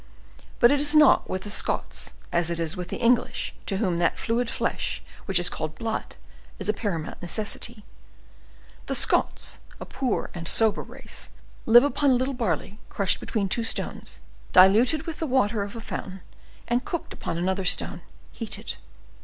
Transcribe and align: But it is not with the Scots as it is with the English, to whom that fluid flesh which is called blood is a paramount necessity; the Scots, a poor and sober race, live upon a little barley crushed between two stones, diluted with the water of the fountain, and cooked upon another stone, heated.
But 0.59 0.71
it 0.71 0.79
is 0.79 0.95
not 0.95 1.29
with 1.29 1.43
the 1.43 1.51
Scots 1.51 2.13
as 2.31 2.49
it 2.49 2.59
is 2.59 2.75
with 2.75 2.87
the 2.87 2.97
English, 2.97 3.53
to 3.67 3.77
whom 3.77 3.97
that 3.97 4.17
fluid 4.17 4.49
flesh 4.49 5.03
which 5.25 5.37
is 5.37 5.47
called 5.47 5.75
blood 5.75 6.15
is 6.57 6.67
a 6.67 6.73
paramount 6.73 7.21
necessity; 7.21 7.85
the 8.87 8.95
Scots, 8.95 9.59
a 9.79 9.85
poor 9.85 10.31
and 10.33 10.47
sober 10.47 10.81
race, 10.81 11.29
live 11.67 11.83
upon 11.83 12.09
a 12.09 12.15
little 12.15 12.33
barley 12.33 12.79
crushed 12.89 13.19
between 13.19 13.47
two 13.47 13.63
stones, 13.63 14.21
diluted 14.53 15.03
with 15.03 15.19
the 15.19 15.27
water 15.27 15.61
of 15.61 15.73
the 15.73 15.81
fountain, 15.81 16.21
and 16.67 16.83
cooked 16.83 17.13
upon 17.13 17.37
another 17.37 17.63
stone, 17.65 18.01
heated. 18.31 18.77